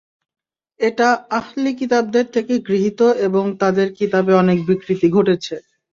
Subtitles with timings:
[0.79, 1.07] এটা
[1.31, 5.55] আহলি কিতাবদের থেকে গৃহীত এবং তাদের কিতাবে অনেক বিকৃতি ঘটেছে।